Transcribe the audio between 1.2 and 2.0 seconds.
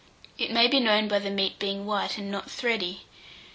meat being